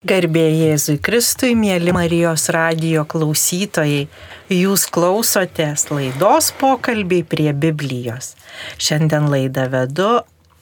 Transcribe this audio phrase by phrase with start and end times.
[0.00, 4.06] Garbė Jėzui Kristui, mėly Marijos radio klausytojai,
[4.48, 8.30] jūs klausotės laidos pokalbiai prie Biblijos.
[8.80, 10.08] Šiandien laidą vedu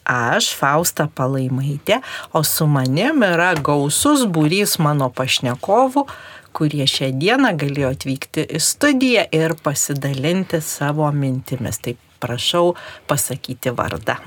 [0.02, 2.00] aš, Fausta Palaimaitė,
[2.34, 6.08] o su manim yra gausus būrys mano pašnekovų,
[6.50, 11.78] kurie šią dieną galėjo atvykti į studiją ir pasidalinti savo mintimis.
[11.78, 12.74] Tai prašau
[13.06, 14.18] pasakyti vardą.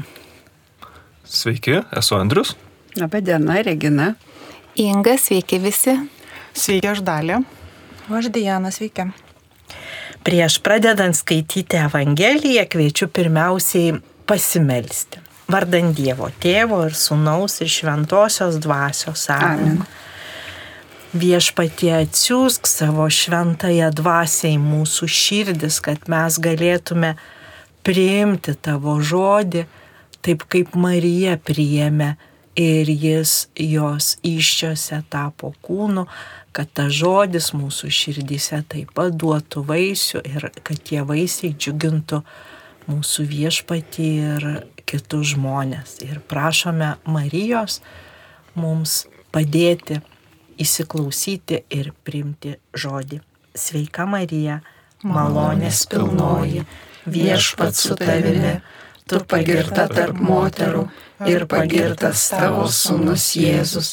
[1.27, 2.55] Sveiki, esu Andrius.
[2.95, 4.13] Labą dieną, Regina.
[4.75, 5.97] Inga, sveiki visi.
[6.55, 7.41] Sveiki, aš dalė.
[8.07, 9.09] O aš Diana, sveiki.
[10.23, 13.97] Prieš pradedant skaityti Evangeliją kviečiu pirmiausiai
[14.29, 15.19] pasimelsti.
[15.51, 19.25] Vardant Dievo tėvo ir sunaus ir šventosios dvasios.
[19.33, 19.81] Amen.
[19.81, 19.83] Amen.
[21.11, 27.17] Viešpatie atsiųsk savo šventąją dvasią į mūsų širdis, kad mes galėtume
[27.83, 29.65] priimti tavo žodį,
[30.23, 32.13] taip kaip Marija priėmė
[32.55, 36.05] ir jis jos iščiose tapo kūnu,
[36.51, 42.21] kad ta žodis mūsų širdyse taip pat duotų vaisių ir kad tie vaisiai džiugintų
[42.91, 44.47] mūsų viešpatį ir
[44.89, 46.01] kitus žmonės.
[46.03, 47.79] Ir prašome Marijos
[48.59, 50.01] mums padėti
[50.61, 53.21] įsiklausyti ir priimti žodį.
[53.55, 54.59] Sveika Marija,
[55.03, 56.65] malonės pilnoji,
[57.07, 58.59] viešpat su tavimi
[59.11, 60.85] tu pagirta tarp moterų
[61.27, 63.89] ir pagirtas tavo sūnus Jėzus,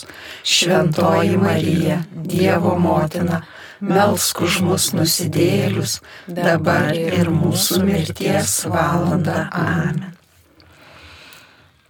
[0.47, 3.43] šventoji Marija, Dievo motina,
[3.83, 5.99] melsk už mus nusidėlius,
[6.31, 9.49] dabar ir mūsų mirties valanda.
[9.51, 10.15] Amen.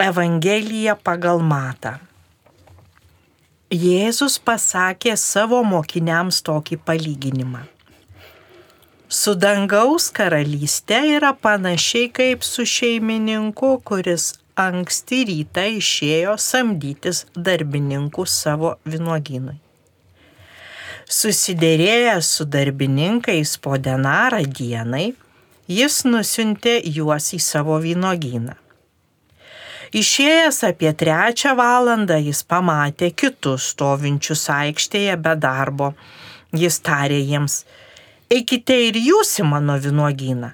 [0.01, 1.99] Evangelija pagal matą.
[3.69, 7.67] Jėzus pasakė savo mokiniams tokį palyginimą.
[9.19, 14.27] Su dangaus karalystė yra panašiai kaip su šeimininku, kuris
[14.65, 19.57] anksti rytą išėjo samdytis darbininkų savo vynuogynui.
[21.19, 25.09] Susidėrėjęs su darbininkais po denarą dienai,
[25.79, 28.55] jis nusintė juos į savo vynuogyną.
[29.99, 35.95] Išėjęs apie trečią valandą jis pamatė kitus stovinčius aikštėje be darbo.
[36.53, 37.63] Jis tarė jiems,
[38.33, 40.53] eikite ir jūs į mano vynuogyną.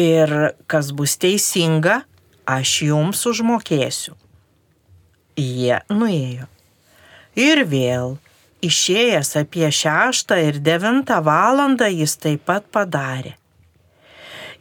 [0.00, 0.32] Ir
[0.66, 2.00] kas bus teisinga,
[2.50, 4.16] aš jums užmokėsiu.
[5.38, 6.48] Jie nuėjo.
[7.38, 8.16] Ir vėl,
[8.62, 13.34] išėjęs apie šeštą ir devintą valandą, jis taip pat padarė.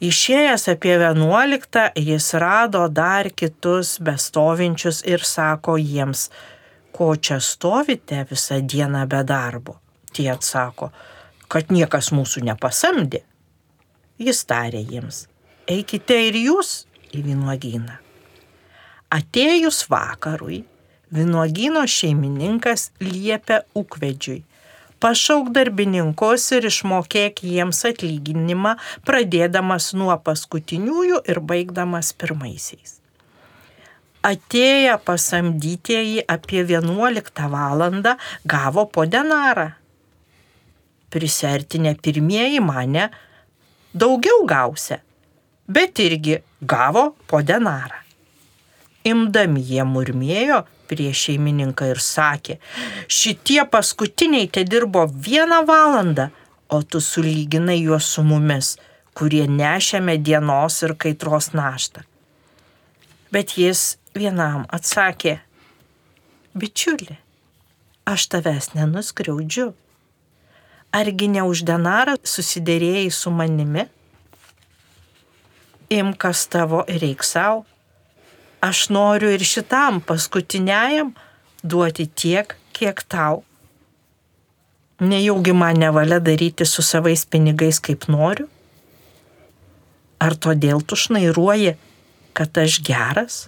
[0.04, 6.28] Išėjęs apie vienuoliktą, jis rado dar kitus bestovinčius ir sako jiems,
[6.92, 9.78] ko čia stovite visą dieną be darbo.
[10.14, 10.92] Tie atsako,
[11.54, 13.22] kad niekas mūsų nepasamdė.
[14.18, 15.28] Jis tarė jiems,
[15.70, 16.72] eikite ir jūs
[17.14, 18.00] į vynuogyną.
[19.14, 20.64] Atėjus vakarui,
[21.14, 24.40] vynuogyno šeimininkas liepia ūkvedžiui,
[25.04, 28.74] pašauk darbininkus ir išmokėk jiems atlyginimą,
[29.06, 32.98] pradėdamas nuo paskutiniųjų ir baigdamas pirmaisiais.
[34.24, 37.88] Atėję pasamdytieji apie 11 val.
[38.48, 39.74] gavo po denarą
[41.14, 43.10] prisertinę pirmieji mane
[43.94, 44.98] daugiau gausia,
[45.68, 48.00] bet irgi gavo po denarą.
[49.06, 52.58] Imdami jie murmėjo prieš šeimininką ir sakė,
[53.08, 56.30] šitie paskutiniai te dirbo vieną valandą,
[56.74, 58.74] o tu sulyginai juos su mumis,
[59.14, 62.02] kurie nešėme dienos ir kaitros naštą.
[63.34, 65.38] Bet jis vienam atsakė,
[66.58, 67.20] bičiuli,
[68.10, 69.72] aš tavęs nenuskriaudžiu
[70.94, 73.88] argi ne už denarą susidėrėjai su manimi?
[75.94, 77.66] Imkas tavo ir reik savo.
[78.64, 81.12] Aš noriu ir šitam paskutiniajam
[81.64, 83.42] duoti tiek, kiek tau.
[85.04, 88.48] Nejaugi man nevalia daryti su savais pinigais, kaip noriu?
[90.24, 91.74] Ar todėl tu šnairuoji,
[92.38, 93.40] kad aš geras?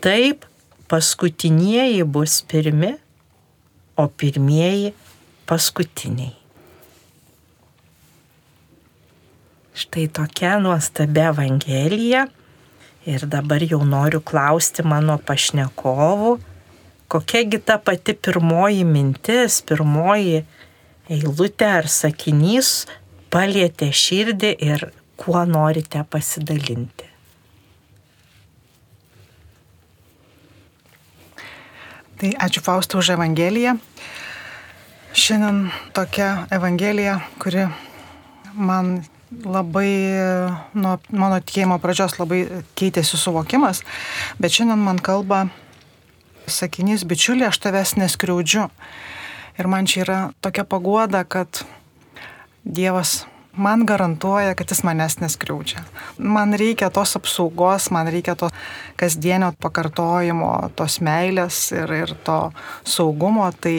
[0.00, 0.46] Taip,
[0.88, 2.94] paskutinieji bus pirmi,
[3.96, 4.94] o pirmieji
[5.46, 6.34] paskutiniai.
[9.76, 12.26] Štai tokia nuostabi Evangelija.
[13.06, 16.30] Ir dabar jau noriu klausti mano pašnekovų,
[17.12, 20.40] kokiagi ta pati pirmoji mintis, pirmoji
[21.12, 22.70] eilutė ar sakinys
[23.30, 24.88] palietė širdį ir
[25.20, 27.12] kuo norite pasidalinti.
[32.16, 33.76] Tai ačiū Fausto už Evangeliją.
[35.16, 37.62] Šiandien tokia Evangelija, kuri
[38.52, 38.98] man
[39.44, 39.88] labai
[40.76, 42.42] nuo mano tikėjimo pradžios labai
[42.76, 43.80] keitėsi suvokimas,
[44.36, 45.46] bet šiandien man kalba
[46.46, 48.66] sakinys, bičiuli, aš tavęs neskriaudžiu.
[49.56, 51.64] Ir man čia yra tokia pagoda, kad
[52.62, 53.22] Dievas
[53.56, 55.82] man garantuoja, kad jis manęs neskriaudžia.
[56.18, 58.50] Man reikia tos apsaugos, man reikia to
[59.00, 62.38] kasdienio pakartojimo, tos meilės ir, ir to
[62.84, 63.48] saugumo.
[63.60, 63.76] Tai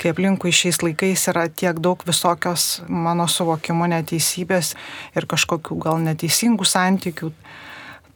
[0.00, 4.74] kai aplinkui šiais laikais yra tiek daug visokios mano suvokimo neteisybės
[5.16, 7.32] ir kažkokių gal neteisingų santykių,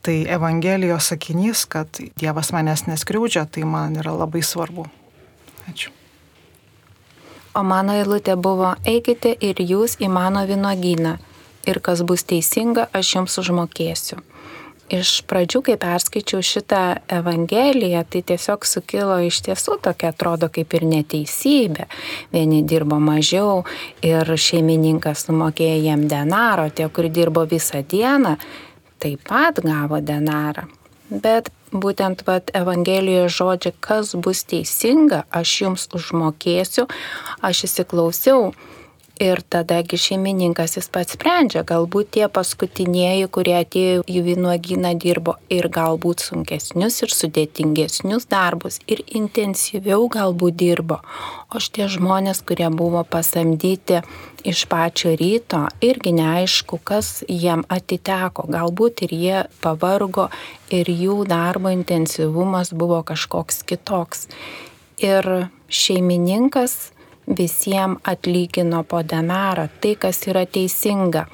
[0.05, 4.85] tai Evangelijos sakinys, kad Dievas manęs neskriaudžia, tai man yra labai svarbu.
[5.69, 5.93] Ačiū.
[7.55, 11.15] O mano eilutė buvo, eikite ir jūs į mano vynogyną
[11.65, 14.19] ir kas bus teisinga, aš jums užmokėsiu.
[14.91, 16.81] Iš pradžių, kai perskaičiau šitą
[17.15, 21.87] Evangeliją, tai tiesiog sukilo iš tiesų tokia atrodo kaip ir neteisybė.
[22.35, 23.63] Vieni dirbo mažiau
[24.05, 28.35] ir šeimininkas sumokėjo jiem denaro, tie, kurie dirbo visą dieną,
[29.01, 30.67] taip pat gavo denarą.
[31.09, 36.87] Bet būtent vat, Evangelijoje žodžia, kas bus teisinga, aš jums užmokėsiu,
[37.41, 38.53] aš įsiklausiau.
[39.19, 45.69] Ir tadagi šeimininkas jis pats sprendžia, galbūt tie paskutinieji, kurie atėjo į vynuogyną dirbo ir
[45.71, 50.97] galbūt sunkesnius ir sudėtingesnius darbus ir intensyviau galbūt dirbo.
[51.47, 54.01] O šitie žmonės, kurie buvo pasamdyti
[54.43, 58.49] iš pačio ryto, irgi neaišku, kas jiem atiteko.
[58.51, 60.27] Galbūt ir jie pavargo
[60.67, 64.27] ir jų darbo intensyvumas buvo kažkoks kitoks.
[64.99, 66.94] Ir šeimininkas
[67.27, 71.25] visiems atlygino po denarą, tai kas yra teisinga.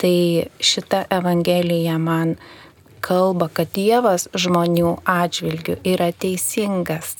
[0.00, 0.16] Tai
[0.58, 2.36] šita Evangelija man
[3.02, 7.16] kalba, kad Dievas žmonių atžvilgių yra teisingas.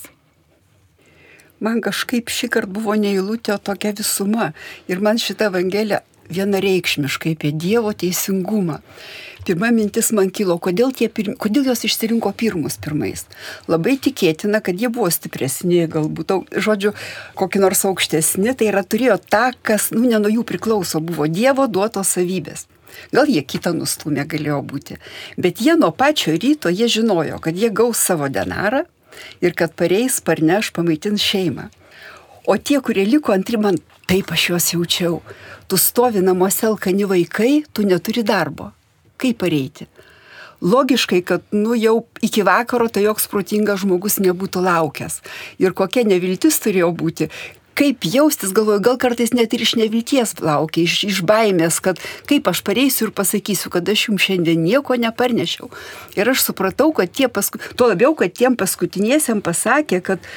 [1.63, 4.51] Man kažkaip šį kartą buvo neįlūtė tokia visuma.
[4.91, 8.81] Ir man šitą Evangeliją vienareikšmiškai apie Dievo teisingumą
[9.43, 13.25] pirma mintis man kilo, kodėl, pirm, kodėl jos išsirinko pirmus pirmais.
[13.67, 16.93] Labai tikėtina, kad jie buvo stipresni, galbūt, žodžiu,
[17.39, 21.67] kokį nors aukštesni, tai yra turėjo tą, kas, nu, ne nuo jų priklauso, buvo Dievo
[21.67, 22.67] duotos savybės.
[23.13, 24.99] Gal jie kitą nustumę galėjo būti,
[25.41, 28.83] bet jie nuo pačio ryto jie žinojo, kad jie gaus savo denarą
[29.41, 31.71] ir kad pareis, parneš, pamaitins šeimą.
[32.45, 33.79] O tie, kurie liko antri, man
[34.09, 35.21] taip aš juos jaučiau.
[35.67, 38.73] Tu stovi namuose alkani vaikai, tu neturi darbo
[39.23, 39.87] kaip pareiti.
[40.63, 45.19] Logiškai, kad nu jau iki vakaro tai joks protingas žmogus nebūtų laukęs.
[45.59, 47.27] Ir kokia neviltis turėjo būti,
[47.75, 51.99] kaip jaustis, galvoju, gal kartais net ir iš nevilties laukia, iš, iš baimės, kad
[52.29, 55.71] kaip aš pareisiu ir pasakysiu, kad aš jums šiandien nieko neparnešiau.
[56.15, 57.59] Ir aš supratau, kad tie pasku...
[57.75, 60.31] tuo labiau, kad tiem paskutiniesiam pasakė, kad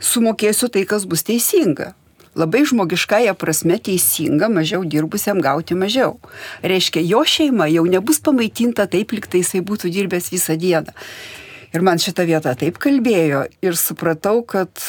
[0.00, 1.94] sumokėsiu tai, kas bus teisinga
[2.36, 6.18] labai žmogiškąją prasme teisinga mažiau dirbusiam gauti mažiau.
[6.62, 10.92] Reiškia, jo šeima jau nebus pamaitinta taip, liktai jisai būtų dirbęs visą dieną.
[11.74, 14.84] Ir man šitą vietą taip kalbėjo ir supratau, kad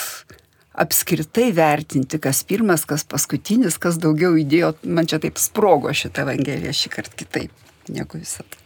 [0.77, 6.75] apskritai vertinti, kas pirmas, kas paskutinis, kas daugiau įdėjo, man čia taip sprogo šitą evangeliją
[6.75, 8.61] šį kartą kitaip negu visada.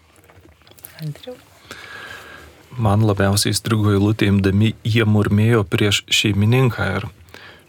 [1.01, 1.37] Andriu.
[2.79, 7.07] Man labiausiai įstrigo eilutė imdami, jie murmėjo prieš šeimininką ir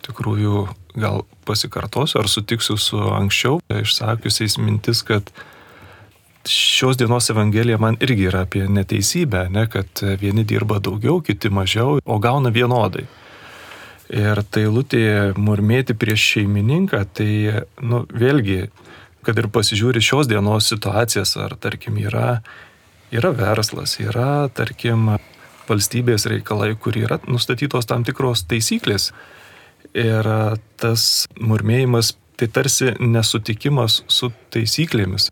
[0.07, 0.67] tikrųjų
[0.99, 5.31] gal pasikartosiu ar sutiksiu su anksčiau išsakiusiais mintis, kad
[6.47, 12.01] šios dienos Evangelija man irgi yra apie neteisybę, ne, kad vieni dirba daugiau, kiti mažiau,
[12.05, 13.07] o gauna vienodai.
[14.13, 17.31] Ir tai lūtė murmėti prieš šeimininką, tai
[17.81, 18.67] nu, vėlgi,
[19.25, 22.43] kad ir pasižiūri šios dienos situacijas, ar tarkim yra,
[23.13, 25.15] yra verslas, yra tarkim
[25.69, 29.13] valstybės reikalai, kur yra nustatytos tam tikros taisyklės
[29.93, 30.25] Ir
[30.81, 31.03] tas
[31.37, 35.29] murmėjimas tai tarsi nesutikimas su taisyklėmis.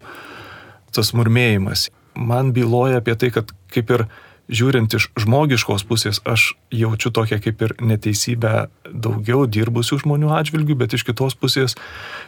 [0.92, 4.04] Tas murmėjimas man byloja apie tai, kad kaip ir
[4.50, 10.96] žiūrint iš žmogiškos pusės, aš jaučiu tokią kaip ir neteisybę daugiau dirbusių žmonių atžvilgių, bet
[10.98, 11.76] iš kitos pusės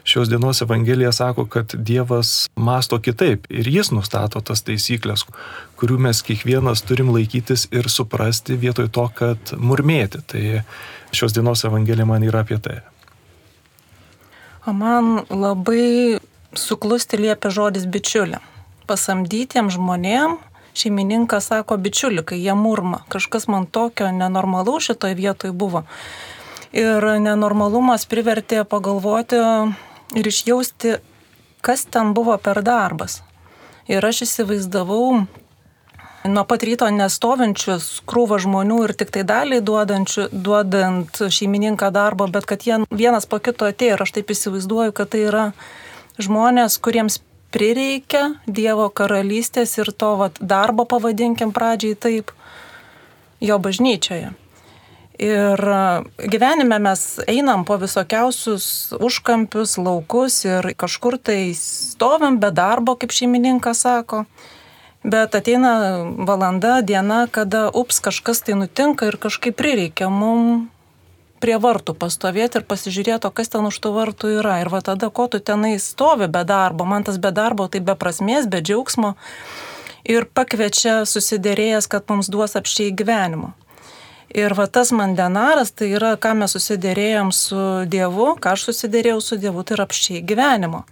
[0.09, 5.27] šios dienos Evangelija sako, kad Dievas masto kitaip ir jis nustato tas taisyklės,
[5.81, 10.23] kurių mes kiekvienas turim laikytis ir suprasti vietoj to, kad murmėti.
[10.27, 10.45] Tai
[11.13, 12.81] šios dienos Evangelija man yra apie tai.
[14.63, 16.21] O man labai
[16.55, 18.39] suklusti liepia žodis bičiulė.
[18.87, 20.39] Pasamdytiem žmonėm
[20.75, 23.03] šeimininkas sako bičiuli, kai jie murma.
[23.09, 25.85] Kažkas man tokio nenormalu šitoje vietoje buvo.
[26.73, 29.41] Ir nenormalumas privertė pagalvoti
[30.17, 30.97] ir išjausti,
[31.61, 33.21] kas ten buvo per darbas.
[33.89, 35.25] Ir aš įsivaizdavau
[36.25, 42.63] nuo pat ryto nestovinčius krūvą žmonių ir tik tai daliai duodant šeimininką darbo, bet kad
[42.67, 45.45] jie vienas po kito atėjo ir aš taip įsivaizduoju, kad tai yra
[46.23, 47.19] žmonės, kuriems
[47.53, 52.33] prireikia Dievo karalystės ir to vat, darbo, pavadinkim pradžiai taip,
[53.43, 54.33] jo bažnyčioje.
[55.23, 55.61] Ir
[56.19, 63.85] gyvenime mes einam po visokiausius užkampius, laukus ir kažkur tai stovim be darbo, kaip šeimininkas
[63.85, 64.25] sako.
[65.05, 65.75] Bet ateina
[66.27, 70.71] valanda, diena, kada ups kažkas tai nutinka ir kažkaip prireikia mum
[71.43, 74.61] prie vartų pastovėti ir pasižiūrėti, o kas ten už tų vartų yra.
[74.63, 77.97] Ir va tada, ko tu tenai stovi be darbo, man tas be darbo tai be
[77.99, 79.17] prasmės, be džiaugsmo.
[80.07, 83.53] Ir pakviečia susidėrėjęs, kad mums duos apščiai gyvenimo.
[84.33, 87.63] Ir va tas man denaras, tai yra, ką mes susidėrėjom su
[87.93, 90.87] Dievu, ką aš susidėrėjau su Dievu, tai yra apščiai gyvenimo.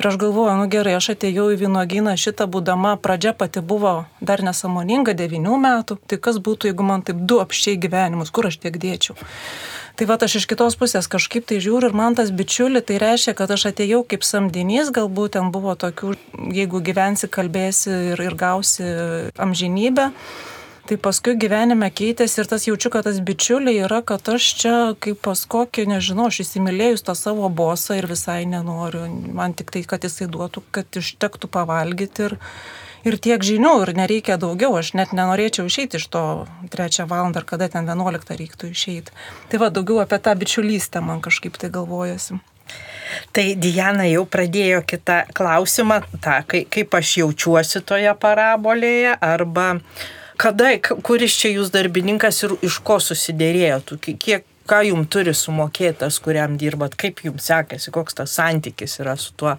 [0.00, 4.40] Ir aš galvoju, nu gerai, aš atėjau į vynogyną šitą būdama, pradžia pati buvo dar
[4.46, 8.80] nesamoninga, devinių metų, tai kas būtų, jeigu man taip du apščiai gyvenimus, kur aš tiek
[8.80, 9.18] dėčiau.
[9.96, 13.32] Tai va aš iš kitos pusės kažkaip tai žiūriu ir man tas bičiuli, tai reiškia,
[13.36, 16.16] kad aš atėjau kaip samdinys, galbūt ten buvo tokių,
[16.52, 18.84] jeigu gyvensi, kalbėsi ir, ir gausi
[19.40, 20.12] amžinybę.
[20.86, 25.18] Tai paskui gyvenime keitėsi ir tas jaučiu, kad tas bičiuliai yra, kad aš čia kaip
[25.24, 29.02] pas kokį, nežinau, aš įsimylėjus tą savo bosą ir visai nenoriu.
[29.34, 32.36] Man tik tai, kad jisai duotų, kad ištektų pavalgyti ir,
[33.02, 36.22] ir tiek žinių ir nereikia daugiau, aš net nenorėčiau išeiti iš to
[36.70, 39.14] trečią valandą ar kada ten vienuoliktą reiktų išeiti.
[39.50, 42.38] Tai va, daugiau apie tą bičiulystę man kažkaip tai galvojasi.
[43.34, 49.66] Tai Diana jau pradėjo kitą klausimą, tą, kaip aš jaučiuosi toje parabolėje, arba
[50.38, 56.56] kada, kuris čia jūs darbininkas ir iš ko susidėrėjo, kiek, ką jums turi sumokėtas, kuriam
[56.60, 59.56] dirbat, kaip jums sekasi, koks tas santykis yra su tuo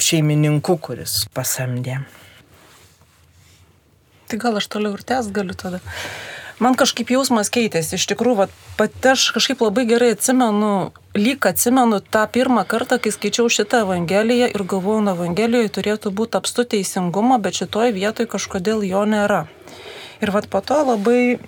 [0.00, 2.00] šeimininku, kuris pasamdė.
[4.30, 5.80] Tai gal aš toliau ir tęs galiu tada.
[6.60, 8.44] Man kažkaip jausmas keitėsi, iš tikrųjų,
[8.76, 14.50] pati aš kažkaip labai gerai atsimenu, lyg atsimenu tą pirmą kartą, kai skaičiau šitą Evangeliją
[14.52, 19.46] ir galvojau, na, Evangelijoje turėtų būti apstu teisingumo, bet šitoje vietoje kažkodėl jo nėra.
[20.20, 21.38] Ir vat po to labai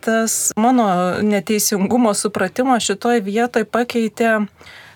[0.00, 0.88] tas mano
[1.22, 4.36] neteisingumo supratimas šitoje vietoje pakeitė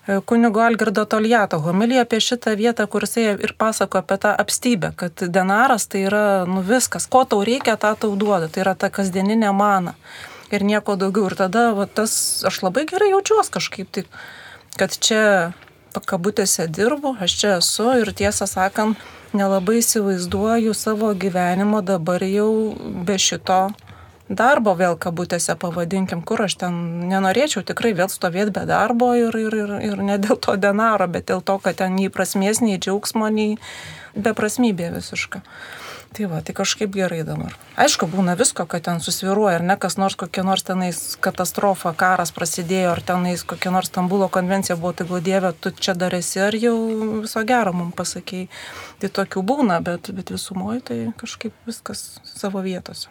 [0.06, 4.90] E, kunigo Algirdo Toliato homilija apie šitą vietą, kur jisai ir pasako apie tą apstybę,
[4.98, 8.90] kad denaras tai yra nu viskas, ko tau reikia, tą tau duoda, tai yra ta
[8.90, 9.94] kasdieninė mana
[10.50, 11.28] ir nieko daugiau.
[11.30, 12.14] Ir tada va, tas,
[12.50, 14.04] aš labai gerai jaučiuosi kažkaip tai,
[14.74, 15.22] kad čia
[15.94, 18.98] pakabutėse dirbu, aš čia esu ir tiesą sakant,
[19.36, 22.50] nelabai įsivaizduoju savo gyvenimo dabar jau
[23.06, 23.68] be šito
[24.32, 26.74] darbo vėl kabutėse pavadinkim, kur aš ten
[27.10, 31.28] nenorėčiau tikrai vėl stovėti be darbo ir, ir, ir, ir ne dėl to denaro, bet
[31.30, 33.58] dėl to, kad ten nei prasmės, nei džiaugsmo, nei
[34.16, 35.42] beprasmybė visiška.
[36.12, 37.54] Tai va, tai kažkaip gerai dabar.
[37.80, 42.34] Aišku, būna visko, kad ten susviruoja, ar ne kas nors kokia nors tenais katastrofa, karas
[42.36, 46.56] prasidėjo, ar tenais kokia nors Stambulo konvencija buvo, tai glodėvė, tu čia dar esi, ar
[46.56, 46.74] jau
[47.24, 48.50] viso gero mums pasakėjai.
[49.00, 53.08] Tai tokių būna, bet, bet visumoje tai kažkaip viskas savo vietose.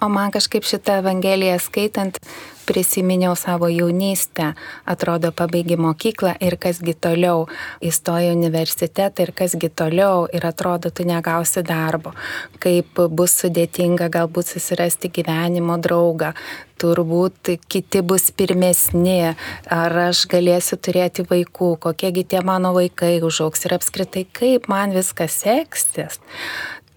[0.00, 2.16] O man kažkaip šitą Evangeliją skaitant
[2.64, 4.52] prisiminiau savo jaunystę,
[4.86, 7.48] atrodo, pabaigi mokyklą ir kasgi toliau,
[7.84, 10.24] įstoji universitetą ir kasgi toliau.
[10.32, 12.14] Ir atrodo, tu negausi darbo,
[12.62, 16.32] kaip bus sudėtinga galbūt susirasti gyvenimo draugą,
[16.80, 19.34] turbūt kiti bus pirmesni,
[19.68, 25.42] ar aš galėsiu turėti vaikų, kokiegi tie mano vaikai užauks ir apskritai kaip man viskas
[25.44, 26.22] seksis.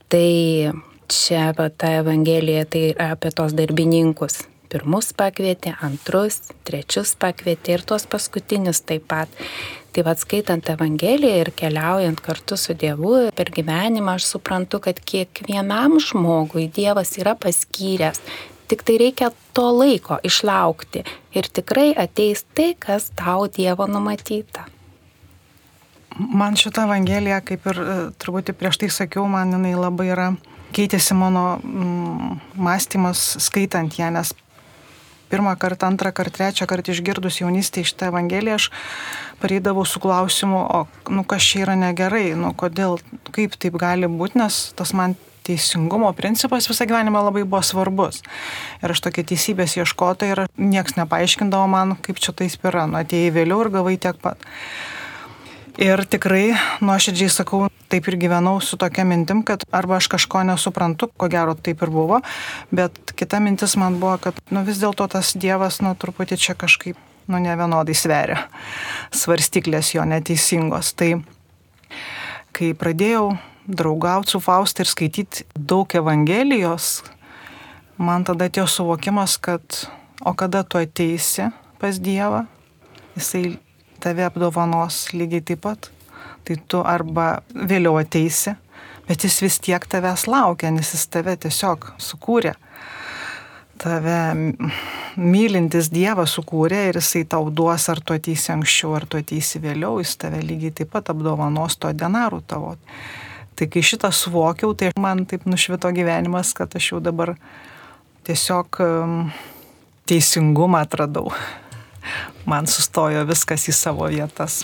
[0.07, 0.23] Tai
[1.13, 4.43] čia va, ta Evangelija tai apie tos darbininkus.
[4.73, 9.29] Pirmus pakvietė, antrus, trečius pakvietė ir tuos paskutinius taip pat.
[9.93, 15.99] Tai vad skaitant Evangeliją ir keliaujant kartu su Dievu per gyvenimą, aš suprantu, kad kiekvienam
[16.01, 18.23] žmogui Dievas yra paskyręs.
[18.71, 21.03] Tik tai reikia to laiko išlaukti
[21.37, 24.65] ir tikrai ateis tai, kas tau Dievo numatyta.
[26.17, 30.27] Man šitą Evangeliją, kaip ir e, truputį prieš tai sakiau, man jinai labai yra
[30.75, 34.33] keitėsi mano mm, mąstymas skaitant ją, nes
[35.33, 38.69] pirmą kartą, antrą kartą, trečią kartą išgirdus jaunystėje šitą Evangeliją, aš
[39.41, 42.99] pareidavau su klausimu, o nu, kas čia yra negerai, nu, kodėl,
[43.33, 48.21] kaip taip gali būti, nes tas man teisingumo principas visą gyvenimą labai buvo svarbus.
[48.83, 53.33] Ir aš tokia teisybės ieškota ir nieks nepaaiškindavo man, kaip čia taip yra, nu atėjai
[53.39, 54.45] vėliau ir gavai tiek pat.
[55.81, 56.53] Ir tikrai
[56.85, 61.55] nuoširdžiai sakau, taip ir gyvenau su tokia mintim, kad arba aš kažko nesuprantu, ko gero
[61.57, 62.19] taip ir buvo,
[62.69, 66.99] bet kita mintis man buvo, kad nu, vis dėlto tas Dievas, nu, truputį čia kažkaip,
[67.25, 68.43] nu, ne vienodai sveria.
[69.17, 70.93] Svarstyklės jo neteisingos.
[70.93, 71.09] Tai
[72.53, 73.33] kai pradėjau
[73.65, 77.01] draugauti su Faust ir skaityti daug Evangelijos,
[77.97, 79.87] man tada atėjo suvokimas, kad
[80.21, 81.49] o kada tu ateisi
[81.81, 82.45] pas Dievą,
[83.17, 83.57] jisai
[84.03, 85.89] tave apdovanos lygiai taip pat,
[86.43, 88.55] tai tu arba vėliau ateisi,
[89.07, 92.55] bet jis vis tiek tavęs laukia, nes jis tave tiesiog sukūrė.
[93.83, 94.19] tave
[95.19, 99.97] mylintis Dievas sukūrė ir jisai tau duos, ar tu ateisi anksčiau, ar tu ateisi vėliau,
[99.99, 102.77] jis tave lygiai taip pat apdovanos to denarų tavo.
[103.55, 107.35] Tai kai šitą suvokiau, tai man taip nušvito gyvenimas, kad aš jau dabar
[108.25, 108.79] tiesiog
[110.09, 111.33] teisingumą atradau.
[112.49, 114.63] Man sustojo viskas į savo vietas.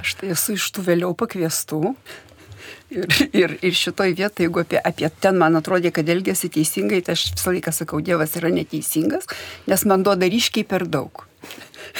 [0.00, 1.94] Aš tai esu iš tų vėliau pakviestų.
[2.90, 7.16] Ir, ir, ir šitoj vietoje, jeigu apie, apie ten man atrodė, kad elgėsi teisingai, tai
[7.16, 9.26] aš visą laiką sakau, Dievas yra neteisingas,
[9.66, 11.24] nes man duoda ryškiai per daug.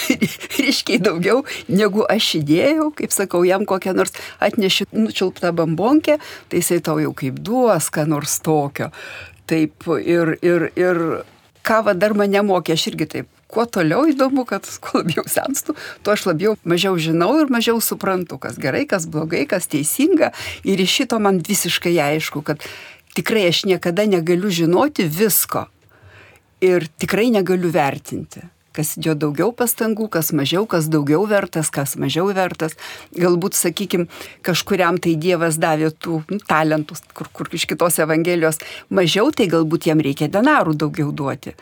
[0.63, 6.79] ryškiai daugiau, negu aš įdėjau, kaip sakau, jam kokią nors atneši nučilptą bambonkę, tai jisai
[6.87, 8.93] tau jau kaip duos, ką nors tokio.
[9.51, 11.03] Taip, ir, ir, ir
[11.67, 15.77] ką va dar mane mokė, aš irgi taip kuo toliau įdomu, kad kuo labiau senstu,
[16.03, 20.33] tuo aš labiau mažiau žinau ir mažiau suprantu, kas gerai, kas blogai, kas teisinga.
[20.67, 22.65] Ir iš šito man visiškai aišku, kad
[23.17, 25.67] tikrai aš niekada negaliu žinoti visko.
[26.65, 28.47] Ir tikrai negaliu vertinti
[28.77, 32.77] kas jo daugiau pastangų, kas mažiau, kas daugiau vertas, kas mažiau vertas.
[33.17, 34.09] Galbūt, sakykime,
[34.47, 38.61] kažkuriam tai Dievas davė tų nu, talentus, kur, kur iš kitos Evangelijos
[38.93, 41.57] mažiau, tai galbūt jam reikia denarų daugiau duoti.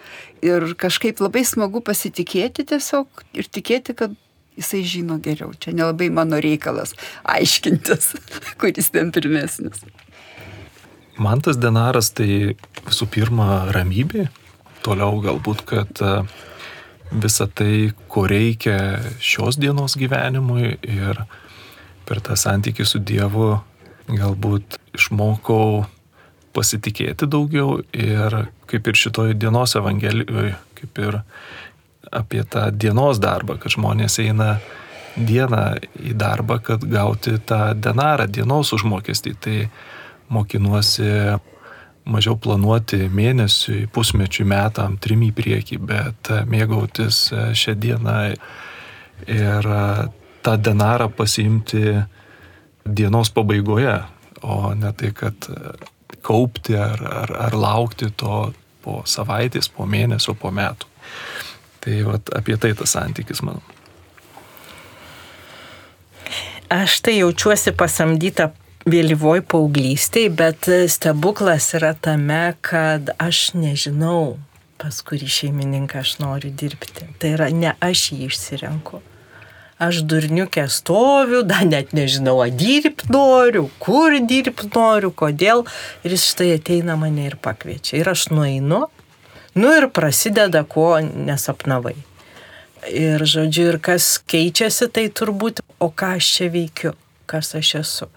[0.44, 4.18] Ir kažkaip labai smagu pasitikėti tiesiog ir tikėti, kad
[4.58, 5.52] jisai žino geriau.
[5.58, 6.94] Čia nelabai mano reikalas
[7.24, 8.14] aiškintis,
[8.60, 9.84] kuris ten pirmesnis.
[11.18, 14.26] Man tas denaras tai visų pirma ramybė,
[14.82, 16.02] toliau galbūt, kad
[17.12, 21.24] visą tai, ko reikia šios dienos gyvenimui ir
[22.04, 23.50] per tą santykį su Dievu
[24.08, 25.84] galbūt išmokau
[26.54, 28.36] pasitikėti daugiau ir
[28.70, 31.20] kaip ir šitoj dienos evangelijoje, kaip ir
[32.14, 34.58] apie tą dienos darbą, kad žmonės eina
[35.16, 35.64] dieną
[36.02, 39.34] į darbą, kad gauti tą denarą, dienos užmokestį.
[39.40, 39.58] Tai
[40.34, 41.08] mokinuosi
[42.04, 48.16] mažiau planuoti mėnesiui, pusmečiui, metam, trim į priekį, bet e, mėgautis e, šią dieną
[49.30, 49.84] ir e,
[50.44, 51.84] tą denarą pasiimti
[52.84, 53.96] dienos pabaigoje,
[54.44, 55.48] o ne tai, kad
[56.24, 58.50] kaupti ar, ar, ar laukti to
[58.84, 60.90] po savaitės, po mėnesio, po metų.
[61.84, 63.64] Tai vat, apie tai tas santykis, manau.
[66.72, 68.50] Aš tai jaučiuosi pasamdyta
[68.88, 74.36] vėlyvoj paauglystėj, bet stebuklas yra tame, kad aš nežinau,
[74.80, 77.08] pas kurį šeimininką aš noriu dirbti.
[77.18, 79.00] Tai yra ne aš jį išsirenku.
[79.82, 85.64] Aš durniukė stoviu, dar net nežinau, ar dirbti noriu, kur dirbti noriu, kodėl.
[86.06, 87.98] Ir jis štai ateina mane ir pakviečia.
[87.98, 88.84] Ir aš nueinu,
[89.58, 91.96] nu ir prasideda, ko nesapnavai.
[92.92, 96.92] Ir žodžiu, ir kas keičiasi, tai turbūt, o ką aš čia veikiu,
[97.26, 98.10] kas aš esu.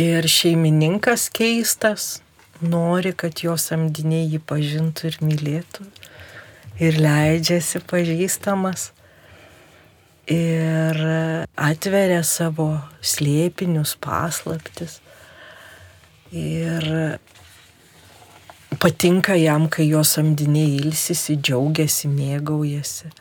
[0.00, 2.22] Ir šeimininkas keistas
[2.64, 5.84] nori, kad jo samdiniai jį pažintų ir mylėtų.
[6.80, 8.86] Ir leidžiasi pažįstamas.
[10.30, 11.00] Ir
[11.52, 12.70] atveria savo
[13.04, 15.00] slėpinius paslaptis.
[16.32, 16.86] Ir
[18.80, 23.12] patinka jam, kai jo samdiniai ilsisi, džiaugiasi, mėgaujasi.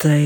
[0.00, 0.22] Tai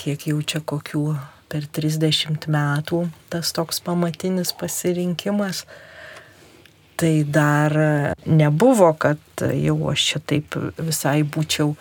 [0.00, 1.04] kiek jau čia kokių
[1.50, 5.64] per 30 metų tas toks pamatinis pasirinkimas.
[7.00, 7.72] Tai dar
[8.28, 11.72] nebuvo, kad jau aš čia taip visai būčiau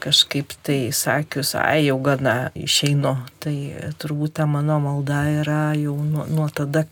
[0.00, 3.14] kažkaip tai sakius, ai jau gana išeinu.
[3.42, 3.56] Tai
[4.00, 6.86] turbūt ta mano malda yra jau nuo, nuo tada,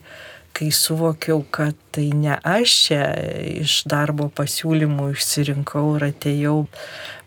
[0.56, 3.02] kai suvokiau, kad tai ne aš čia
[3.62, 6.58] iš darbo pasiūlymų išsirinkau ir atėjau,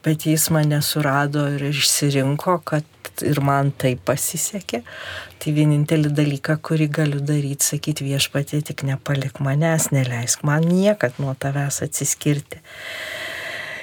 [0.06, 2.86] bet jis mane surado ir išsirinko, kad
[3.26, 4.82] ir man tai pasisekė.
[5.40, 11.36] Tai vienintelį dalyką, kurį galiu daryti, sakyti viešpatė, tik nepalik manęs, neleisk man niekad nuo
[11.40, 12.62] tavęs atsiskirti.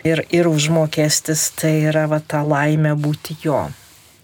[0.07, 3.65] Ir, ir užmokestis tai yra va ta laimė būti jo.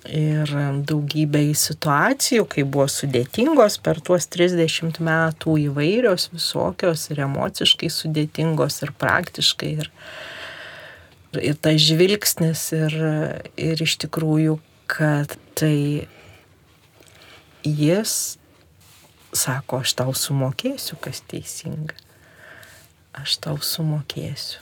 [0.02, 0.50] Ir
[0.86, 8.80] daugybė į situacijų, kai buvo sudėtingos per tuos 30 metų įvairios, visokios ir emociškai sudėtingos
[8.82, 9.70] ir praktiškai.
[9.84, 9.90] Ir,
[11.40, 12.98] ir tas žvilgsnis ir,
[13.56, 14.58] ir iš tikrųjų
[14.92, 16.06] kad tai
[17.64, 18.36] jis
[19.32, 21.96] sako, aš tau sumokėsiu, kas teisinga.
[23.16, 24.60] Aš tau sumokėsiu.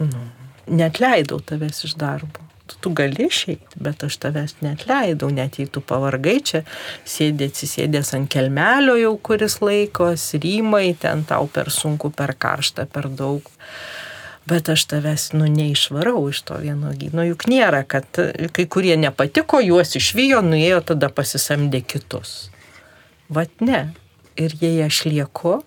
[0.00, 0.24] Nu,
[0.68, 2.40] netleidau tavęs iš darbo.
[2.64, 6.62] Tu, tu gali išeiti, bet aš tavęs netleidau, net jei tu pavargai čia,
[7.04, 13.10] sėdė atsisėdęs ant kelmelio jau kuris laikos, rymai, ten tau per sunku, per karštą, per
[13.12, 13.52] daug
[14.50, 17.26] bet aš tavęs, nu, neišvarau iš to vienogyno.
[17.30, 18.06] Juk nėra, kad
[18.56, 22.50] kai kurie nepatiko, juos išvijo, nuėjo, tada pasisamdė kitus.
[23.32, 23.86] Vat ne.
[24.34, 25.60] Ir jei aš lieku,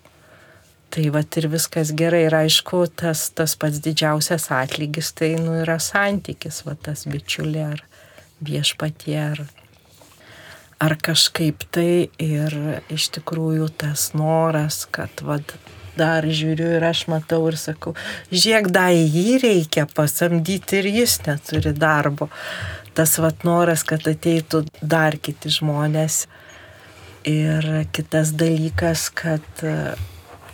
[0.90, 2.24] Tai va ir viskas gerai.
[2.30, 7.84] Ir aišku, tas, tas pats didžiausias atlygis tai nu, yra santykis, va tas bičiulė ar
[8.48, 9.42] viešpatie ar,
[10.80, 12.08] ar kažkaip tai.
[12.24, 12.56] Ir
[12.94, 15.42] iš tikrųjų tas noras, kad va
[16.00, 17.96] dar žiūriu ir aš matau ir sakau,
[18.32, 22.30] žiūrėk, da jį reikia pasamdyti ir jis neturi darbo.
[22.98, 26.26] Tas vat noras, kad ateitų dar kiti žmonės.
[27.28, 29.66] Ir kitas dalykas, kad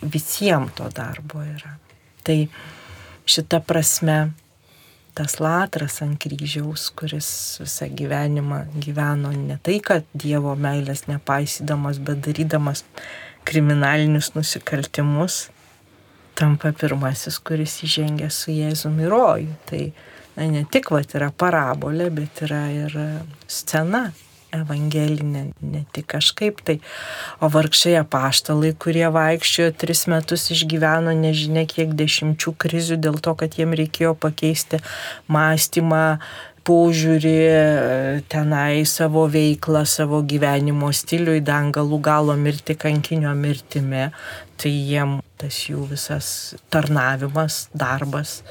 [0.02, 1.78] visiems to darbo yra.
[2.24, 2.38] Tai
[3.30, 4.34] šita prasme
[5.14, 7.30] tas latras ant kryžiaus, kuris
[7.62, 12.84] visą gyvenimą gyveno ne tai, kad Dievo meilės nepaisydamas, bet darydamas
[13.48, 15.48] kriminalinius nusikaltimus,
[16.40, 19.56] tampa pirmasis, kuris įžengia su Jėzumi rojų.
[19.70, 19.82] Tai
[20.38, 23.00] na, ne tik vat, yra parabolė, bet yra ir
[23.52, 24.08] scena
[24.54, 26.78] evangelinė, ne tik kažkaip tai.
[27.42, 33.58] O vargšai apaštalai, kurie vaikščiojo tris metus išgyveno nežinia kiek dešimčių krizių dėl to, kad
[33.60, 34.82] jiem reikėjo pakeisti
[35.32, 36.04] mąstymą,
[36.68, 37.36] požiūrį
[38.32, 44.10] tenai savo veiklą, savo gyvenimo stilių į dangalų galo mirti kankinio mirtimi,
[44.58, 46.28] tai jiem tas jų visas
[46.72, 48.42] tarnavimas, darbas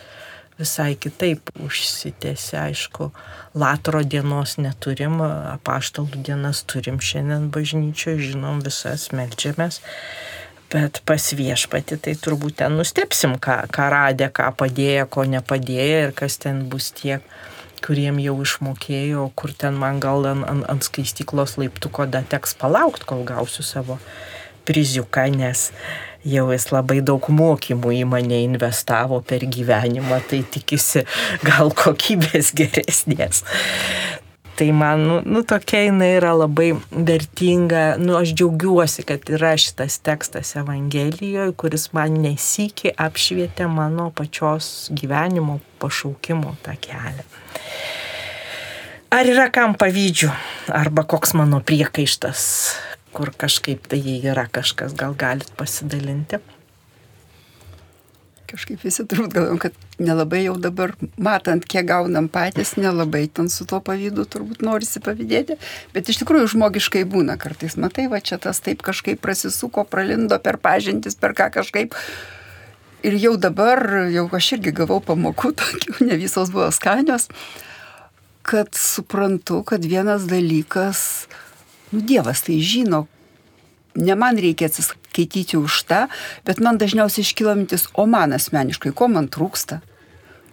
[0.62, 3.10] visai kitaip užsitęsė, aišku,
[3.58, 9.82] Latro dienos neturim, apaštalų dienas turim šiandien bažnyčioje, žinom visas, melčiamės.
[10.72, 16.14] Bet pas viešpati tai turbūt ten nustepsim, ką, ką radė, ką padėjo, ko nepadėjo ir
[16.16, 17.26] kas ten bus tiek,
[17.84, 23.06] kuriem jau išmokėjo, kur ten man gal ant, ant, ant skaistyklos laiptuko da teks palaukti,
[23.08, 23.98] kol gausiu savo
[24.68, 25.70] priziuką, nes
[26.24, 31.04] jau jis labai daug mokymų į mane investavo per gyvenimą, tai tikisi
[31.42, 33.42] gal kokybės geresnės.
[34.62, 39.96] Tai man, nu, nu tokia jinai yra labai vertinga, nu aš džiaugiuosi, kad yra šitas
[40.06, 47.26] tekstas Evangelijoje, kuris man nesikį apšvietė mano pačios gyvenimo pašaukimo tą kelią.
[49.18, 50.30] Ar yra kam pavydžių,
[50.78, 52.46] arba koks mano priekaištas,
[53.10, 56.38] kur kažkaip tai yra kažkas, gal galit pasidalinti.
[58.52, 63.64] Kažkaip visi turbūt galvom, kad nelabai jau dabar, matant, kiek gaunam patys, nelabai ten su
[63.68, 65.56] tuo pavydu turbūt norisi pavydėti,
[65.94, 67.78] bet iš tikrųjų žmogiškai būna kartais.
[67.80, 71.96] Matai, va čia tas taip kažkaip prasisuko, pralindo per pažintis, per ką kažkaip.
[73.02, 77.30] Ir jau dabar, jau aš irgi gavau pamokų, tokių, ne visos buvo skanios,
[78.46, 81.26] kad suprantu, kad vienas dalykas,
[81.92, 83.04] Nu, Dievas tai žino,
[83.94, 86.06] ne man reikia atsiskaityti už tą,
[86.46, 89.80] bet man dažniausiai iškyla mintis, o man asmeniškai, ko man trūksta,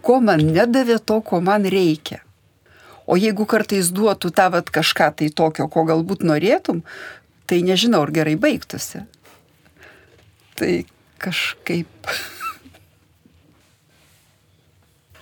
[0.02, 2.22] ko man nedavė to, ko man reikia.
[3.10, 6.84] O jeigu kartais duotų tą vat kažką tai tokio, ko galbūt norėtum,
[7.50, 9.02] tai nežinau, ar gerai baigtųsi.
[10.60, 10.74] Tai
[11.18, 12.12] kažkaip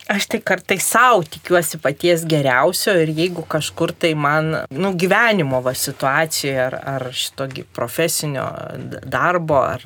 [0.07, 5.73] Aš tai kartai savo tikiuosi paties geriausio ir jeigu kažkur tai man, nu, gyvenimo va
[5.75, 8.45] situacijoje ar, ar šito profesinio
[9.03, 9.83] darbo, ar,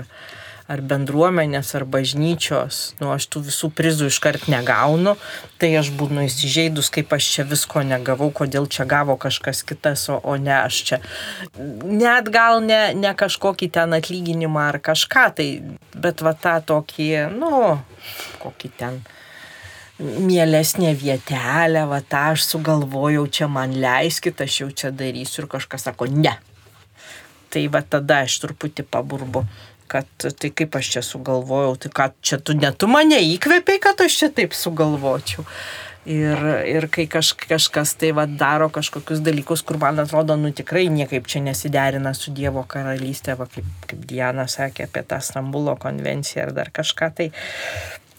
[0.69, 5.15] ar bendruomenės, ar bažnyčios, nu, aš tų visų prizų iškart negaunu,
[5.57, 10.19] tai aš būnu įsižeidus, kaip aš čia visko negavau, kodėl čia gavo kažkas kitas, o,
[10.21, 10.99] o ne aš čia.
[11.81, 15.49] Net gal ne, ne kažkokį ten atlyginimą ar kažką, tai,
[15.97, 17.10] bet va tą tokį,
[17.41, 17.73] nu,
[18.45, 19.01] kokį ten
[20.02, 25.88] mielesnė vietelė, va tą aš sugalvojau, čia man leiskit, aš jau čia darysiu ir kažkas
[25.90, 26.34] sako ne.
[27.52, 29.44] Tai va tada aš truputį paburbu,
[29.92, 30.08] kad
[30.40, 34.34] tai kaip aš čia sugalvojau, tai ką čia tu netu mane įkvėpiai, kad aš čia
[34.42, 35.46] taip sugalvočiau.
[36.10, 40.88] Ir, ir kai kaž, kažkas tai va daro kažkokius dalykus, kur man atrodo, nu tikrai
[40.90, 46.48] niekaip čia nesiderina su Dievo karalystė, va kaip, kaip Diana sakė apie tą Stambulo konvenciją
[46.48, 47.30] ar dar kažką, tai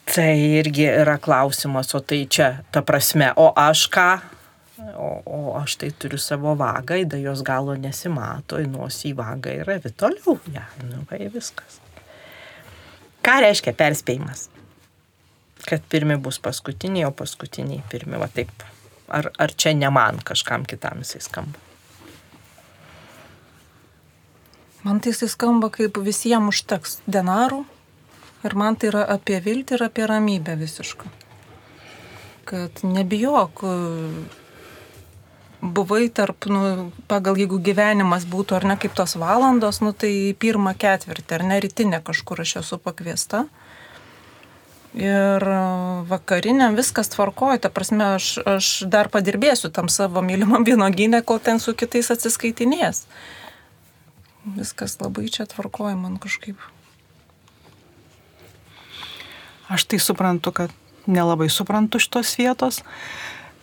[0.05, 4.09] Tai irgi yra klausimas, o tai čia, ta prasme, o aš ką?
[4.99, 9.79] O, o aš tai turiu savo vagą, įda jos galo nesimato, į nosį vagą yra
[9.81, 11.79] vitoliau, ja, nu, vai viskas.
[13.23, 14.49] Ką reiškia perspėjimas?
[15.63, 18.51] Kad pirmi bus paskutiniai, o paskutiniai pirmi, va taip.
[19.13, 21.61] Ar, ar čia ne man kažkam kitam jisai skamba?
[24.83, 27.63] Man tai jisai skamba kaip visiems užteks denarų,
[28.43, 31.11] Ir man tai yra apie viltį ir apie ramybę visišką.
[32.49, 33.63] Kad nebijok,
[35.63, 40.75] buvai tarp, nu, pagal jeigu gyvenimas būtų ar ne kaip tos valandos, nu, tai pirmą
[40.75, 43.47] ketvirtį ar ne rytinę kažkur aš esu pakviesta.
[44.99, 45.47] Ir
[46.11, 51.63] vakariniam viskas tvarkoja, ta prasme, aš, aš dar padirbėsiu tam savo mylimam vynoginę, kol ten
[51.63, 53.07] su kitais atsiskaitinės.
[54.59, 56.59] Viskas labai čia tvarkoja man kažkaip.
[59.69, 60.71] Aš tai suprantu, kad
[61.07, 62.83] nelabai suprantu šitos vietos,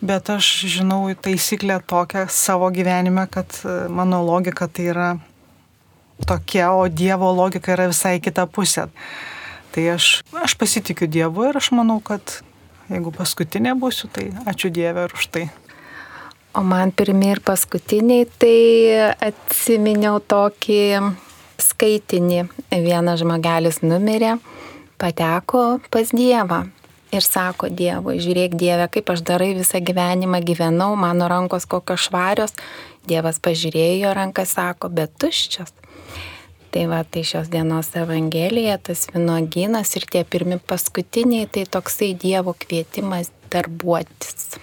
[0.00, 5.08] bet aš žinau taisyklę tokią savo gyvenime, kad e, mano logika tai yra
[6.26, 8.88] tokia, o Dievo logika yra visai kita pusė.
[9.70, 12.40] Tai aš, aš pasitikiu Dievu ir aš manau, kad
[12.90, 15.48] jeigu paskutinė būsiu, tai ačiū Dievui ir už tai.
[16.56, 18.56] O man pirmie ir paskutiniai, tai
[19.22, 20.82] atsiminiau tokį
[21.62, 22.40] skaitinį.
[22.82, 24.34] Vienas žmogelis numirė,
[25.00, 26.66] pateko pas Dievą
[27.10, 32.54] ir sako Dievui, žiūrėk Dieve, kaip aš darai visą gyvenimą gyvenau, mano rankos kokios švarios.
[33.08, 35.74] Dievas pažiūrėjo jo ranką, sako, bet tuščias.
[36.70, 42.54] Tai va, tai šios dienos Evangelija, tas vynogynas ir tie pirmi paskutiniai, tai toksai Dievo
[42.54, 44.60] kvietimas darbuotis.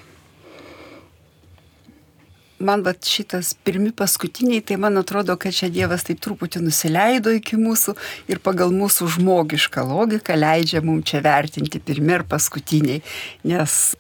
[2.57, 7.59] Man va šitas pirmi paskutiniai, tai man atrodo, kad čia Dievas taip truputį nusileido iki
[7.59, 7.93] mūsų
[8.33, 13.03] ir pagal mūsų žmogišką logiką leidžia mums čia vertinti pirmi ir paskutiniai.
[13.45, 13.95] Nes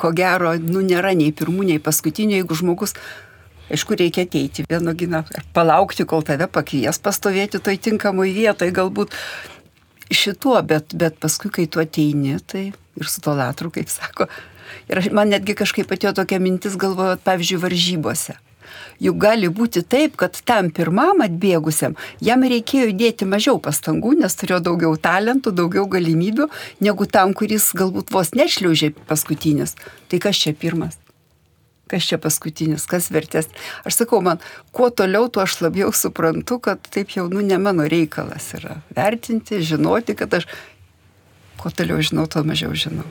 [0.00, 2.96] ko gero, nu nėra nei pirmų, nei paskutinių, jeigu žmogus
[3.70, 5.20] Aišku, reikia ateiti vienoginą,
[5.54, 9.14] palaukti, kol tave pakvies pastovėti toj tinkamoj vietoj, galbūt
[10.10, 14.26] šituo, bet, bet paskui, kai tu ateini, tai ir su to latru, kaip sako.
[14.90, 18.38] Ir man netgi kažkaip atėjo tokia mintis galvojot, pavyzdžiui, varžybose.
[19.00, 24.60] Juk gali būti taip, kad tam pirmam atbėgusiam jam reikėjo įdėti mažiau pastangų, nes turėjo
[24.70, 26.50] daugiau talentų, daugiau galimybių,
[26.84, 29.76] negu tam, kuris galbūt vos nešliaužė paskutinis.
[30.12, 31.00] Tai kas čia pirmas?
[31.90, 33.48] kas čia paskutinis, kas vertės.
[33.82, 34.38] Aš sakau, man
[34.70, 39.58] kuo toliau, tuo aš labiau suprantu, kad taip jau, nu, ne mano reikalas yra vertinti,
[39.58, 40.46] žinoti, kad aš
[41.58, 43.08] kuo toliau žinau, tuo mažiau žinau.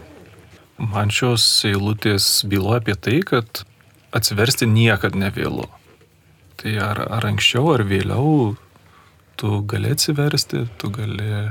[0.80, 3.64] Man šios eilutės byloja apie tai, kad
[4.16, 5.68] atsiversti niekada nevėlu.
[6.60, 8.56] Tai ar, ar anksčiau, ar vėliau
[9.40, 11.50] tu gali atsiversti, tu gali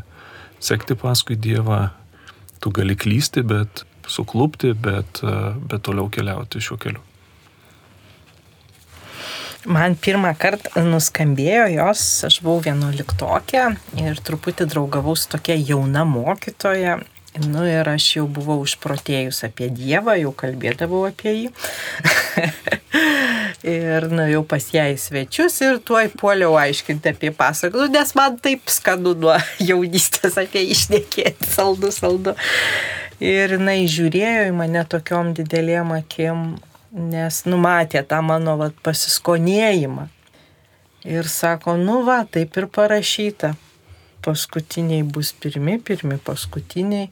[0.60, 1.90] sekti paskui Dievą,
[2.60, 5.20] tu gali klysti, bet suklupti, bet,
[5.68, 7.04] bet toliau keliauti šiuo keliu.
[9.68, 13.64] Man pirmą kartą nuskambėjo jos, aš buvau vienuoliktokė
[14.00, 17.00] ir truputį draugavau su tokia jauna mokytoja.
[17.46, 21.50] Nu ir aš jau buvau užprotėjus apie Dievą, jau kalbėdavau apie jį.
[23.68, 28.70] ir nuėjau pas ją į svečius ir tuoj puoliau aiškinti apie pasaką, nes man taip
[28.72, 32.34] skanu nuo jaunystės apie išnekėti, saldu, saldu.
[33.22, 36.44] Ir jinai žiūrėjo į mane tokiom didelėm akim,
[36.94, 40.06] nes numatė tą mano vat, pasiskonėjimą.
[41.08, 43.54] Ir sako, nu va, taip ir parašyta.
[44.22, 47.10] Paskutiniai bus pirmi, pirmi paskutiniai.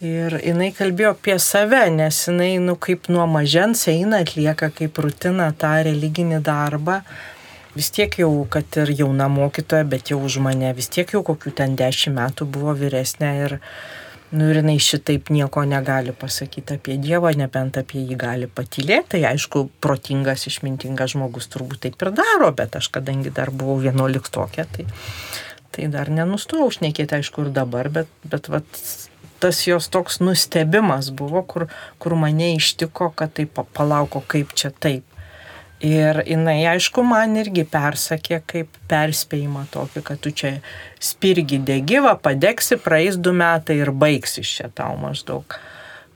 [0.00, 5.50] Ir jinai kalbėjo apie save, nes jinai, nu, kaip nuo mažens eina, atlieka kaip rutina
[5.52, 7.02] tą religinį darbą.
[7.76, 11.52] Vis tiek jau, kad ir jauna mokytoja, bet jau už mane, vis tiek jau kokių
[11.58, 13.58] ten dešimt metų buvo vyresnė ir,
[14.30, 19.16] Nu ir jinai šitaip nieko negali pasakyti apie Dievą, nebent apie jį gali patylėti.
[19.16, 24.68] Tai aišku, protingas, išmintingas žmogus turbūt taip ir daro, bet aš kadangi dar buvau vienuoliktokė,
[24.76, 24.86] tai,
[25.74, 28.84] tai dar nenustojau šnekėti, aišku, ir dabar, bet, bet vat,
[29.40, 31.66] tas jos toks nustebimas buvo, kur,
[31.98, 35.06] kur mane ištiko, kad taip palauko, kaip čia taip.
[35.80, 40.58] Ir jinai, aišku, man irgi persakė kaip perspėjimą tokį, kad tu čia
[41.00, 45.56] spirgi degyvą, padegsi, praeis du metai ir baigsi čia tau maždaug.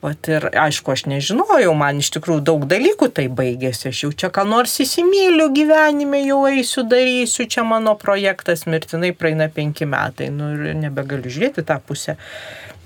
[0.05, 4.29] Vat ir aišku, aš nežinojau, man iš tikrųjų daug dalykų tai baigėsi, aš jau čia
[4.37, 10.51] ką nors įsimyliu gyvenime, jau eisiu, darysiu, čia mano projektas, mirtinai praeina penki metai, nu
[10.59, 12.19] ir nebegaliu žiūrėti tą pusę.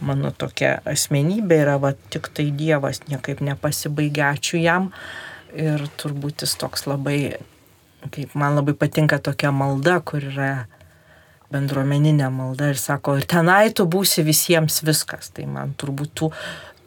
[0.04, 4.92] Mano tokia asmenybė yra, va, tik tai Dievas niekaip nepasibaigia, ačiū jam.
[5.56, 7.38] Ir turbūt jis toks labai,
[8.14, 10.52] kaip man labai patinka tokia malda, kur yra
[11.52, 15.32] bendruomeninė malda ir sako, ir tenai tu būsi visiems viskas.
[15.34, 16.30] Tai man turbūt tų,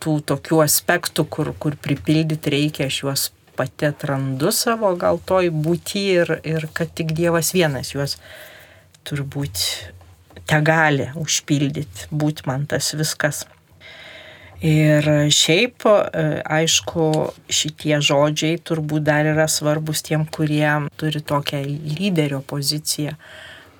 [0.02, 6.06] tų tokių aspektų, kur, kur pripildyti reikia, aš juos pati atrandu savo gal toj būti
[6.16, 8.16] ir, ir kad tik Dievas vienas juos
[9.08, 9.66] turbūt
[10.50, 13.46] te gali užpildyti, būti man tas viskas.
[14.62, 17.06] Ir šiaip, e, aišku,
[17.50, 20.70] šitie žodžiai turbūt dar yra svarbus tiem, kurie
[21.02, 21.64] turi tokią
[21.98, 23.16] lyderio poziciją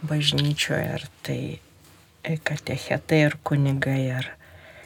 [0.02, 1.60] bažnyčioje, ar tai
[2.42, 4.32] katechetai, ar kunigai, ar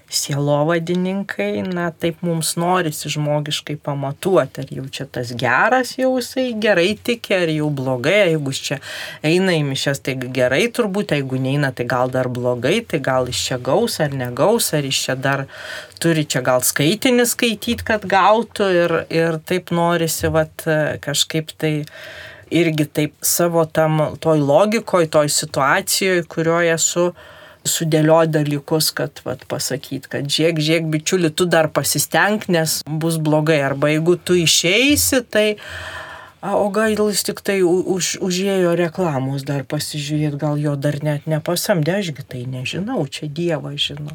[0.09, 6.91] sielovadininkai, na taip mums norisi žmogiškai pamatuoti, ar jau čia tas geras jau jisai gerai
[6.95, 8.79] tikė, ar jau blogai, jeigu jis čia
[9.25, 13.41] eina į mišęs, tai gerai turbūt, jeigu neina, tai gal dar blogai, tai gal iš
[13.49, 15.45] čia gaus ar negaus, ar iš čia dar
[16.01, 20.67] turi čia gal skaitinį skaityti, kad gautų ir, ir taip norisi vat,
[21.05, 21.75] kažkaip tai
[22.53, 27.07] irgi taip savo tam toj logikoj, toj situacijoje, kurioje esu,
[27.65, 33.59] sudėlioti dalykus, kad vat, pasakyt, kad žiūrėk, žiūrėk, bičiuli, tu dar pasistenk, nes bus blogai.
[33.65, 35.47] Arba jeigu tu išeisi, tai...
[36.45, 41.95] O gal jis tik tai už, užėjo reklamos dar pasižiūrėti, gal jo dar net nepasamdė,
[42.03, 44.13] ašgi tai nežinau, čia Dievas žino.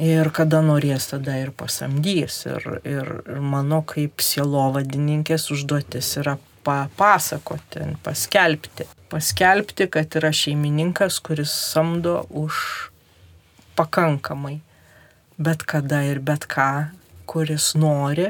[0.00, 2.38] Ir kada norės, tada ir pasamdys.
[2.48, 8.88] Ir, ir, ir mano kaip sielovadininkės užduotis yra papasakoti, paskelbti.
[9.12, 12.54] Paskelbti, kad yra šeimininkas, kuris samdo už
[13.76, 14.60] pakankamai.
[15.38, 16.92] Bet kada ir bet ką,
[17.26, 18.28] kuris nori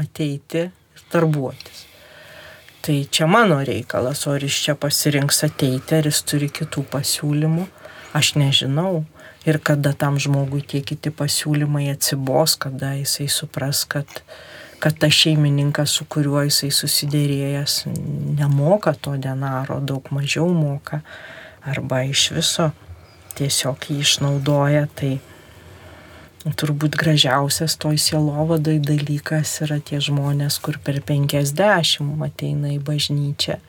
[0.00, 1.86] ateiti ir darbuotis.
[2.80, 7.66] Tai čia mano reikalas, o ar jis čia pasirinks ateiti, ar jis turi kitų pasiūlymų,
[8.16, 9.04] aš nežinau.
[9.48, 14.22] Ir kada tam žmogui tie kiti pasiūlymai atsibos, kada jisai supras, kad,
[14.80, 17.82] kad tas šeimininkas, su kuriuo jisai susidėrėjęs,
[18.38, 21.02] nemoka to denaro, daug mažiau moka,
[21.60, 22.70] arba iš viso
[23.38, 25.18] tiesiog jį išnaudoja, tai
[26.56, 33.60] turbūt gražiausias toj sielovadoj dalykas yra tie žmonės, kur per 50 ateina į bažnyčią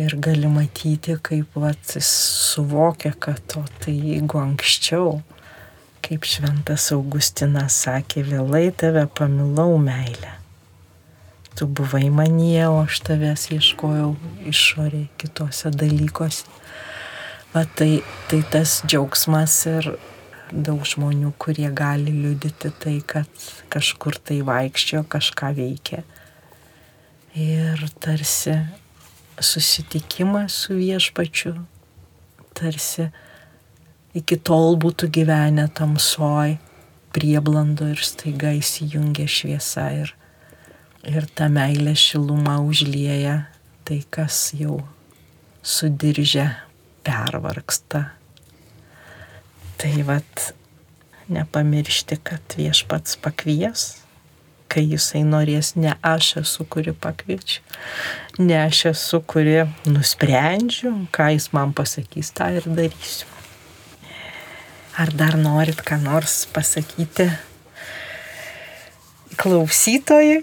[0.00, 2.08] ir gali matyti, kaip vat, jis
[2.52, 5.20] suvokia, kad o tai jeigu anksčiau,
[6.02, 10.38] kaip šventas Augustinas sakė, vėlai tave pamilau meilę.
[11.56, 14.14] Tu buvai manie, o aš tavęs ieškojau
[14.48, 16.48] išorėje kitose dalykuose.
[17.52, 19.90] Va tai, tai tas džiaugsmas ir,
[20.52, 23.28] daug žmonių, kurie gali liudyti tai, kad
[23.72, 26.02] kažkur tai vaikščiojo, kažką veikė.
[27.40, 28.58] Ir tarsi
[29.40, 31.54] susitikimas su viešpačiu,
[32.56, 33.08] tarsi
[34.18, 36.56] iki tol būtų gyvenę tamsoj,
[37.12, 40.14] prieblando ir staiga įsijungia šviesa ir,
[41.08, 43.42] ir ta meilė šiluma užlieja
[43.84, 44.80] tai, kas jau
[45.62, 46.48] sudiržę
[47.04, 48.06] pervarksta
[49.82, 50.52] Tai vat
[51.26, 53.80] nepamiršti, kad viešpats pakvies,
[54.70, 57.64] kai jisai norės, ne aš esu, kuri pakviečiu,
[58.38, 63.26] ne aš esu, kuri nusprendžiu, ką jis man pasakys, tą ir darysiu.
[65.00, 67.30] Ar dar norit ką nors pasakyti
[69.40, 70.42] klausytojai?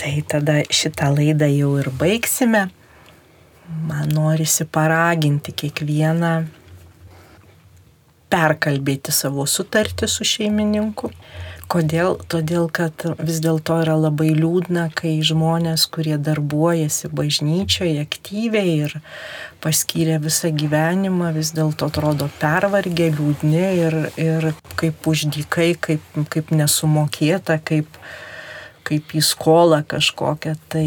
[0.00, 2.70] Tai tada šitą laidą jau ir baigsime
[3.70, 6.32] man norisi paraginti kiekvieną
[8.30, 11.10] perkalbėti savo sutartį su šeimininku.
[11.70, 12.16] Kodėl?
[12.32, 18.96] Todėl, kad vis dėlto yra labai liūdna, kai žmonės, kurie darbuojasi bažnyčioje aktyviai ir
[19.62, 27.60] paskyrė visą gyvenimą, vis dėlto atrodo pervargę, liūdni ir, ir kaip uždykai, kaip, kaip nesumokėta,
[27.62, 28.02] kaip,
[28.90, 30.58] kaip į skolą kažkokią.
[30.74, 30.86] Tai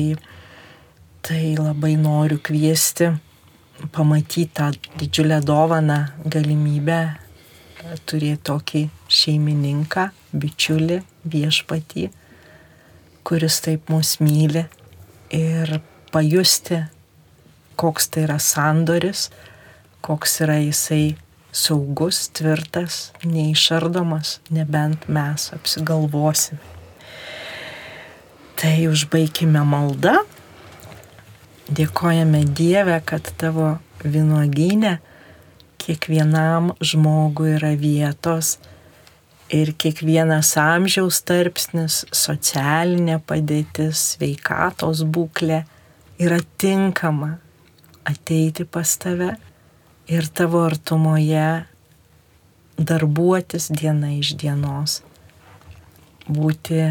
[1.24, 3.06] Tai labai noriu kviesti
[3.96, 4.66] pamatyti tą
[5.00, 5.96] didžiulę dovaną,
[6.28, 6.98] galimybę
[8.04, 12.10] turėti tokį šeimininką, bičiulį, viešpatį,
[13.24, 14.66] kuris taip mus myli
[15.34, 15.78] ir
[16.14, 16.84] pajusti,
[17.80, 19.30] koks tai yra sandoris,
[20.06, 21.16] koks yra jisai
[21.54, 26.62] saugus, tvirtas, neišardomas, nebent mes apsigalvosime.
[28.58, 30.22] Tai užbaigime maldą
[31.74, 34.98] Dėkojame Dievę, kad tavo vynuogynė
[35.80, 38.58] kiekvienam žmogui yra vietos
[39.54, 45.62] ir kiekvienas amžiaus tarpsnis, socialinė padėtis, sveikatos būklė
[46.24, 47.36] yra tinkama
[48.10, 49.34] ateiti pas tave
[50.10, 51.48] ir tavo artumoje
[52.78, 55.02] darbuotis diena iš dienos,
[56.26, 56.82] būti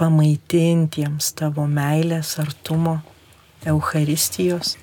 [0.00, 3.00] pamaitintiems tavo meilės artumo
[3.68, 4.76] Eucharistijos.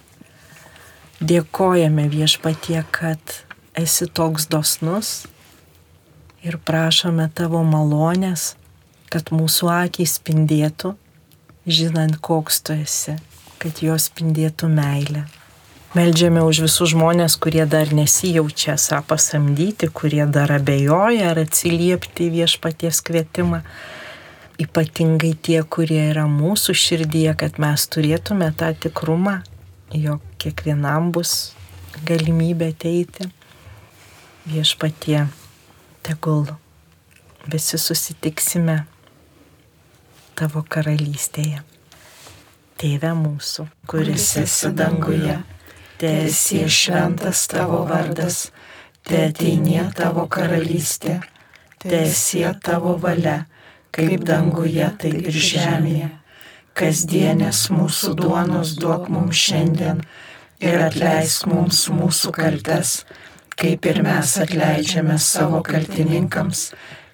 [1.24, 3.40] Dėkojame viešpatie, kad
[3.80, 5.24] esi toks dosnus
[6.46, 8.54] ir prašome tavo malonės,
[9.10, 10.94] kad mūsų akys spindėtų,
[11.66, 13.18] žinant, koks tu esi,
[13.62, 15.26] kad jos spindėtų meilę.
[15.96, 23.00] Meldžiame už visus žmonės, kurie dar nesijaučia esą pasamdyti, kurie dar abejoja ar atsiliepti viešpaties
[23.06, 23.62] kvietimą
[24.62, 29.40] ypatingai tie, kurie yra mūsų širdyje, kad mes turėtume tą tikrumą,
[29.92, 31.54] jog kiekvienam bus
[32.08, 33.30] galimybė ateiti.
[34.46, 35.26] Viešpatie,
[36.06, 36.46] tegul
[37.50, 38.76] visi susitiksime
[40.38, 41.64] tavo karalystėje.
[42.76, 45.40] Tėve mūsų, kuris esi danguje,
[46.02, 48.50] tiesie šventas tavo vardas,
[49.08, 51.22] te ateinie tavo karalystė,
[51.82, 53.46] tiesie tavo valia
[53.96, 56.12] kaip danguje, taip ir žemėje.
[56.76, 60.04] Kasdienės mūsų duonos duok mums šiandien
[60.60, 62.98] ir atleisk mums mūsų kaltes,
[63.60, 66.70] kaip ir mes atleidžiame savo kaltininkams,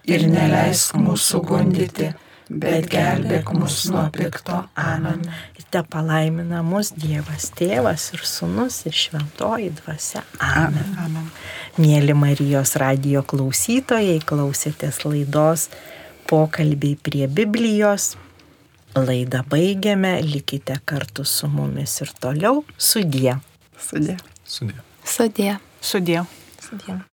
[0.10, 2.10] ir neleisk mūsų gundyti,
[2.50, 4.64] bet gelbėk mus nuo pikto.
[4.80, 5.22] Amen.
[5.58, 10.24] Ir te palaimina mus Dievas Tėvas ir Sūnus ir Šventoji Dvasia.
[10.42, 10.98] Amen.
[11.06, 11.30] Amen.
[11.80, 15.70] Mėly Marijos radio klausytojai, klausėtės laidos
[16.30, 18.16] pokalbiai prie Biblijos.
[18.98, 23.38] Laidą baigiame, likite kartu su mumis ir toliau sudie.
[23.80, 24.18] Sudė.
[24.44, 24.82] Sudė.
[25.08, 25.54] Sudė.
[25.82, 26.26] Sudė.
[26.62, 27.02] Sudie.